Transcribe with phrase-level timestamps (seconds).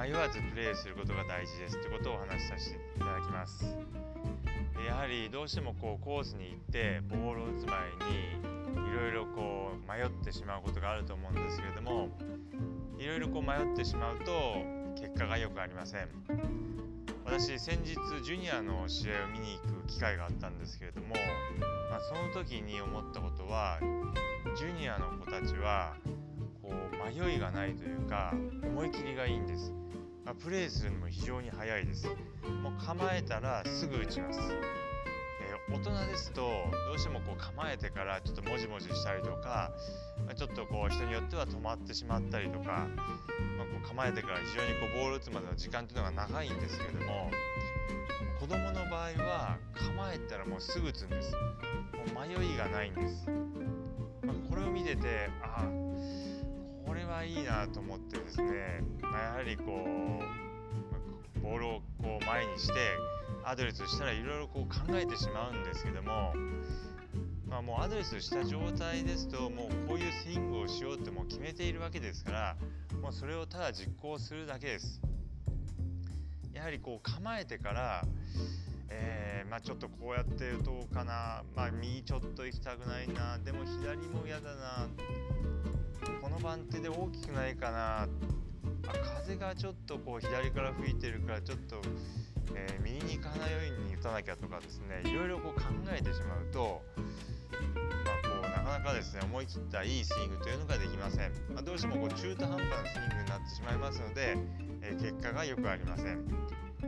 [0.00, 3.76] 迷わずプレーすることが大事ですということをお話しさせていただきます。
[4.86, 7.80] やはりどうしてもこうコースに行ってボールを打つ前
[8.84, 12.10] にいろいろこう迷ってしまうことがあると思うんですけれども
[12.96, 14.62] いろいろこう迷ってしまうと
[14.94, 16.08] 結果が良くありません。
[17.24, 17.94] 私先日
[18.24, 21.08] ジュニアの試合を見に行く機会があったんですけれども、
[21.90, 23.80] まあ、その時に思ったことは
[24.56, 25.96] ジュニアの子たちは
[26.62, 29.72] こう迷いがないというか思い切りがいいんです、
[30.28, 32.06] まあ、プレーするのも非常に速いです。
[32.06, 39.70] もう構えたらすぐ打ちます、えー、大人ですとどうしてもこう構えてからちょっともじもじしたりとか、
[40.26, 47.30] まあ、ちょっとこう人によっては止まってしまったりとか、まあ、こう構えてから非常にこうボール打つまでの時間というのが長いんですけれども
[48.38, 51.32] 子供の場合は構えたらもうすぐ打つんです。
[51.32, 51.38] も
[52.22, 53.26] う迷いがないんです、
[54.22, 55.88] まあ、これを見ててああ
[56.86, 58.82] これはいいなと思ってですね、
[59.32, 62.74] はりこうボールをこう前にして
[63.44, 66.34] アドレスしたらいろいろこう考えてしまうんですけども、
[67.48, 72.56] まあ、もうアドレスした状態ですともうこういうスイングをしようってもう決めているわけですから
[73.00, 75.00] もうそれをただ実行するだけです。
[76.58, 78.04] やはりこう構えてから、
[78.88, 84.88] えー、まあ、ちょっとこうやって打とうかな、まあ、右ちょっと行きたくないなでも左も嫌だな
[86.20, 88.08] この番手で大きくないかな
[88.86, 91.80] あ風がちょっとこう左から吹いてるからちょっと、
[92.54, 104.36] えー、右に行かないように打たなきゃとかですねいろいろこう考えてしまうと、まあ、こうなかなかですね思い切ったいいスイングというのができません、まあ、どうしてもこう中途半端なスイングになってしまいますので、
[104.82, 106.26] えー、結果がよくありません。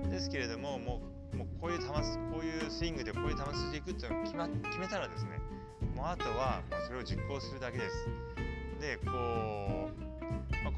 [0.08, 1.02] ですけれどもも
[1.34, 1.94] うもうこういう球こ
[2.42, 5.38] ういうスイングでこういう球筋でいくっていうのを決,、ま、決めたらですね
[5.94, 8.08] もうあとは、ま、それを実行するだけです。
[8.80, 10.09] でこう、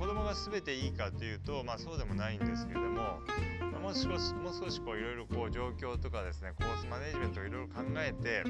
[0.03, 3.21] 子供が全ていいかというと、まあ、そうでもないんですけれども、
[3.71, 8.43] まあ、もう少しもう少しこういろいろこう状況とかですねコースマネジメントをいろいろ考えて、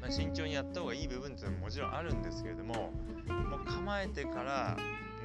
[0.00, 4.78] まあ、慎重にやった方がいい部分っていうのももちろんあるんですけれどももう構えてから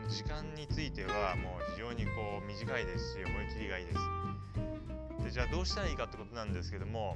[0.10, 2.12] 時間についてはもう非常にこ
[2.44, 3.98] う短いですし思い切りがいいです。
[5.24, 7.16] でじゃあどうしたらいいかってことなんですけども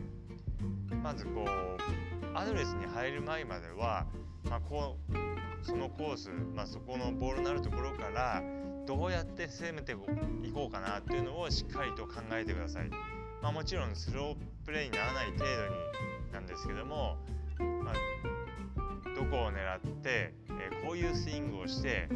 [1.03, 4.05] まずこうアドレスに入る前までは、
[4.49, 5.28] まあ、こう
[5.63, 8.41] そのコース、まあ、そこのボールのあるところから
[8.85, 9.95] どうやって攻めてい
[10.51, 12.89] こうかなっていうのをしっかりと考えてください。
[13.41, 17.17] まあ、もちろんスロープレーにならない程度になんですけども、
[17.59, 17.93] まあ、
[19.15, 22.07] どこを狙って、え、こういうスイングをして、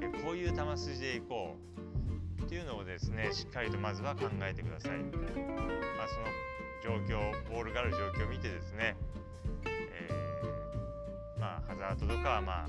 [0.00, 1.56] え、こういう球筋でいこ
[2.38, 4.98] うっていうのをですねしっかりとまずは考えてください。
[4.98, 8.96] まあ、その状況ボールがある状況を見てですね、
[9.66, 12.68] えー、まあ、ハザードとか、まあ、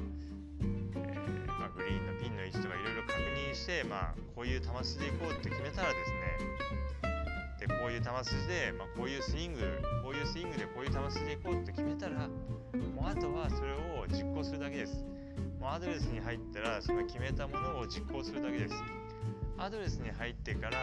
[1.82, 9.60] グリーンのピンの位置とかいろいろ確認して、まあ、こういう球筋でいこうって決めたらですねでこういう球筋で、まあ、こういうスイング
[10.04, 12.30] こういうスイングでこういう球筋でいこうって決めたら
[12.94, 15.04] もうあとはそれを実行するだけです。
[15.60, 18.76] もうアドレスに入ったらその決めたものを実行するだけです。
[19.58, 20.78] アドレスに入ってから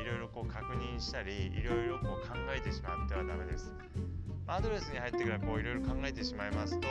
[0.00, 3.74] いろいろこう確認したりいろいろこう考えてしまってはダメです。
[4.46, 6.88] アドレスに入ってからこういろいろ考えてしまいますと、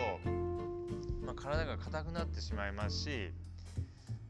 [1.31, 3.31] まあ、体が硬くなってしまいますし、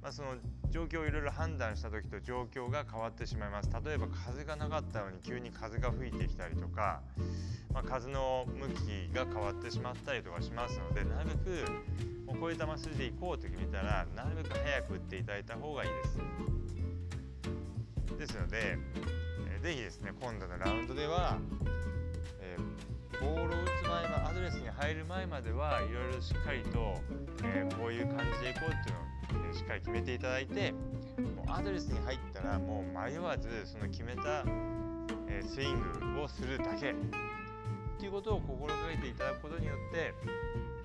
[0.03, 0.35] まあ、その
[0.69, 7.01] 状況をいろいろ判断した時と状況が変わってしまいます例えば風がなかったのに急に風が吹いてきたりとか、
[7.73, 11.71] まあ、風の向きが変わってしまったりとかしますのでなるべく
[12.27, 15.95] もうこういう球筋でいこうと決めたらなるべく早く打っていただいた方がいいで
[18.17, 18.27] す。
[18.27, 18.77] ですので、
[19.49, 21.39] えー、ぜひですね今度のラウンドでは、
[24.93, 26.95] る前まではいろいろしっかりと、
[27.43, 29.11] えー、こういう感じでいこうっていうのを
[29.51, 34.43] えしっかり決めていただいてもうアドレスに入ったらもう迷わずその決めた、
[35.27, 35.79] えスイン
[36.15, 36.95] グをするだけっ
[37.99, 40.13] ていうことを心がけていただくことによって、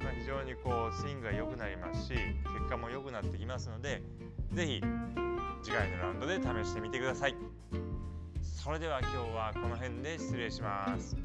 [0.04, 4.02] まあ、非常にこうスイングが良くなりますし結果も良くなってきますので
[4.52, 4.82] 是非
[5.62, 7.34] 次回のラウンドで試してみてください。
[8.42, 11.16] それでは今日はこの辺で失礼します。